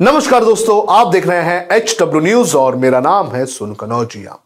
[0.00, 4.36] नमस्कार दोस्तों, आप देख रहे हैं एच डब्ल्यू न्यूज़ और मेरा नाम है सुन कनौजिया।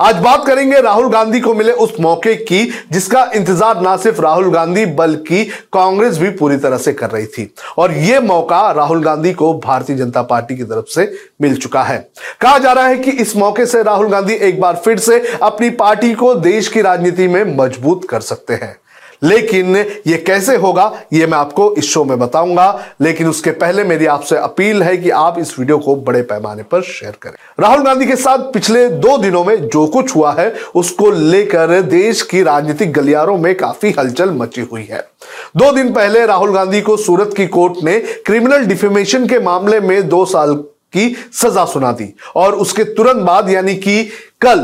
[0.00, 4.50] आज बात करेंगे राहुल गांधी को मिले उस मौके की, जिसका इंतज़ार ना सिर्फ़ राहुल
[4.52, 9.32] गांधी, बल्कि कांग्रेस भी पूरी तरह से कर रही थी। और यह मौका राहुल गांधी
[9.32, 11.12] को भारतीय जनता पार्टी की तरफ़ से
[11.42, 11.98] मिल चुका है।
[12.40, 15.70] कहा जा रहा है कि इस मौके से राहुल गांधी एक बार फिर से अपनी
[15.70, 18.76] पार्टी को देश की राजनीति में मज़बूत कर सकते हैं।
[19.22, 24.06] लेकिन ये कैसे होगा, ये मैं आपको इस शो में बताऊँगा। लेकिन उसके पहले मेरी
[24.06, 28.06] आपसे अपील है कि आप इस वीडियो को बड़े पैमाने पर शेयर करें। राहुल गांधी
[28.06, 32.92] के साथ पिछले दो दिनों में जो कुछ हुआ है, उसको लेकर देश की राजनीतिक
[32.92, 35.08] गलियारों में काफ़ी हलचल मची हुई है।
[35.56, 40.08] दो दिन पहले राहुल गांधी को सूरत की कोर्ट ने क्रिमिनल डिफेमेशन के मामले में
[40.08, 40.54] दो साल
[40.92, 44.02] की सजा सुना दी। और उसके तुरंत बाद यानी कि
[44.40, 44.60] कल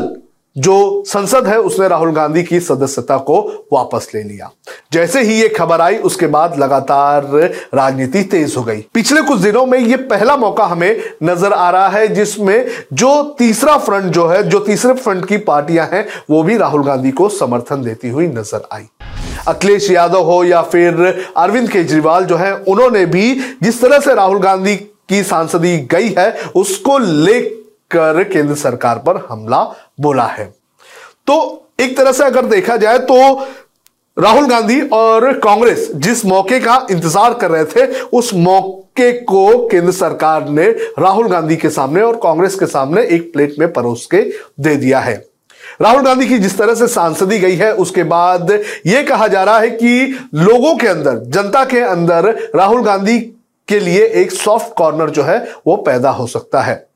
[0.57, 3.41] जो संसद है, उसने राहुल गांधी की सदस्यता को
[3.73, 4.49] वापस ले लिया।
[4.93, 7.25] जैसे ही ये खबर आई, उसके बाद लगातार
[7.73, 11.87] राजनीति तेज हो गई। पिछले कुछ दिनों में ये पहला मौका हमें नज़र आ रहा
[11.87, 16.57] है, जिसमें जो तीसरा फ्रंट जो है, जो तीसरे फ्रंट की पार्टियाँ हैं, वो भी
[16.57, 18.87] राहुल गांधी को समर्थन देती हुई नज़र आई।
[19.47, 21.05] अखिलेश यादव हो या फिर
[21.37, 26.31] अरविंद केजरीवाल जो है, उन्होंने भी जिस तरह से राहुल गांधी की सांसदी गई है,
[26.55, 27.56] उसको लेकर
[27.91, 29.63] कर केंद्र सरकार पर हमला
[30.01, 30.45] बोला है।
[31.27, 33.17] तो एक तरह से अगर देखा जाए तो
[34.17, 39.91] राहुल गांधी और कांग्रेस जिस मौके का इंतज़ार कर रहे थे, उस मौके को केंद्र
[39.91, 40.65] सरकार ने
[40.99, 44.21] राहुल गांधी के सामने और कांग्रेस के सामने एक प्लेट में परोस के
[44.59, 45.15] दे दिया है।
[45.81, 48.51] राहुल गांधी की जिस तरह से सांसदी गई है, उसके बाद
[48.85, 53.19] यह कहा जा रहा है कि लोगों के अंदर, जनता के अंदर राहुल गांधी
[53.67, 56.86] के लिए एक सॉफ्ट कॉर्नर जो है, वो पैदा हो सकता है।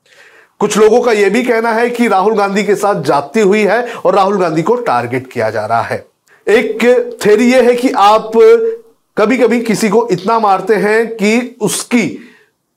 [0.61, 3.81] कुछ लोगों का यह भी कहना है कि राहुल गांधी के साथ जाती हुई है
[3.95, 6.05] और राहुल गांधी को टारगेट किया जा रहा है।
[6.47, 6.83] एक
[7.25, 8.31] थेरी यह है कि आप
[9.17, 12.07] कभी कभी किसी को इतना मारते हैं कि उसकी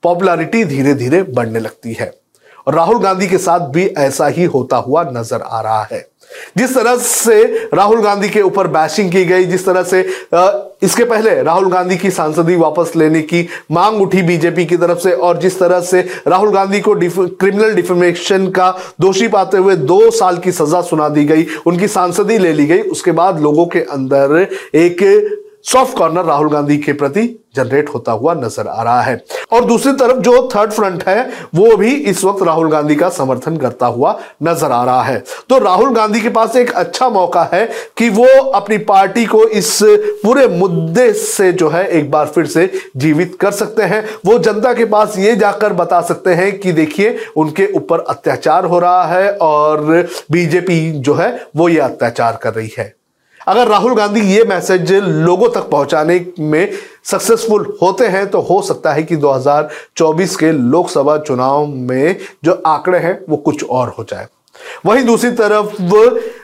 [0.03, 2.11] पॉपुलैरिटी धीरे धीरे बढ़ने लगती है।
[2.67, 6.07] राहुल गांधी के साथ भी ऐसा ही होता हुआ नज़र आ रहा है।
[6.57, 7.43] जिस तरह से
[7.73, 10.01] राहुल गांधी के ऊपर बैशिंग की गई जिस तरह से
[10.83, 15.11] इसके पहले राहुल गांधी की सांसदी वापस लेने की मांग उठी बीजेपी की तरफ़ से
[15.11, 18.69] और जिस तरह से राहुल गांधी को डिफ, क्रिमिनल डिफेमेशन का
[19.01, 22.81] दोषी पाते हुए दो साल की सजा सुना दी गई उनकी सांसदी ले ली गई
[22.81, 25.03] उसके बाद लोगों के अंदर एक
[25.65, 27.21] सॉफ्ट कॉर्नर राहुल गांधी के प्रति
[27.55, 31.75] जनरेट होता हुआ नज़र आ रहा है। और दूसरी तरफ़ जो थर्ड फ्रंट है, वो
[31.77, 35.93] भी इस वक्त राहुल गांधी का समर्थन करता हुआ नज़र आ रहा है। तो राहुल
[35.95, 37.65] गांधी के पास एक अच्छा मौका है
[37.97, 39.77] कि वो अपनी पार्टी को इस
[40.23, 44.73] पूरे मुद्दे से जो है एक बार फिर से जीवित कर सकते हैं। वो जनता
[44.73, 49.31] के पास ये जाकर बता सकते हैं कि देखिए, उनके ऊपर अत्याचार हो रहा है
[49.31, 52.93] और बीजेपी जो है, वो ये अत्याचार कर रही है।
[53.47, 56.71] अगर राहुल गांधी ये मैसेज लोगों तक पहुँचाने में
[57.03, 62.99] सक्सेसफुल होते हैं तो हो सकता है कि 2024 के लोकसभा चुनाव में जो आंकड़े
[62.99, 64.27] हैं, वो कुछ और हो जाए।
[64.85, 65.69] वहीं दूसरी तरफ़,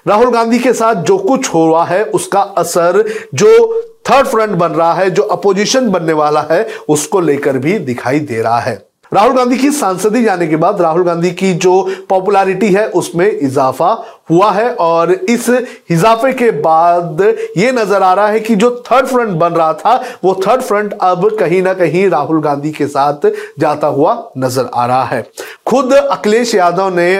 [0.08, 3.04] राहुल गांधी के साथ जो कुछ हो रहा है, उसका असर
[3.34, 8.20] जो थर्ड फ्रंट बन रहा है, जो अपोजिशन बनने वाला है, उसको लेकर भी दिखाई
[8.20, 12.68] दे रहा है। राहुल गांधी की सांसदी जाने के बाद राहुल गांधी की जो पॉपुलैरिटी
[12.68, 13.92] है, उसमें इजाफा
[14.30, 15.50] हुआ है और इस
[15.92, 17.22] इजाफे के बाद
[17.58, 20.94] यह नज़र आ रहा है कि जो थर्ड फ्रंट बन रहा था, वो थर्ड फ्रंट
[21.02, 23.30] अब कहीं ना कहीं राहुल गांधी के साथ
[23.60, 25.22] जाता हुआ नज़र आ रहा है।
[25.66, 27.12] खुद अखिलेश यादव ने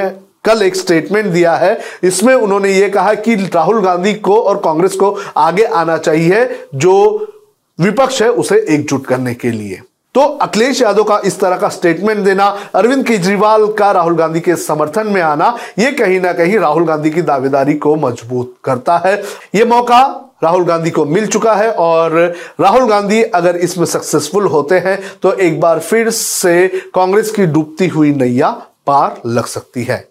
[0.46, 4.96] कल एक स्टेटमेंट दिया है, इसमें उन्होंने ये कहा कि राहुल गांधी को और कांग्रेस
[4.96, 7.28] को आगे आना चाहिए, जो
[7.80, 9.82] विपक्ष है उसे एकजुट करने के लिए।
[10.16, 14.56] तो अखिलेश यादव का इस तरह का स्टेटमेंट देना, अरविंद केजरीवाल का राहुल गांधी के
[14.56, 19.16] समर्थन में आना यह कहीं ना कहीं राहुल गांधी की दावेदारी को मज़बूत करता है।
[19.56, 20.02] यह मौका
[20.44, 22.20] राहुल गांधी को मिल चुका है और
[22.62, 27.88] राहुल गांधी अगर इसमें सक्सेसफुल होते हैं तो एक बार फिर से कांग्रेस की डूबती
[27.88, 28.50] हुई नैया
[28.88, 30.11] पार लग सकती है।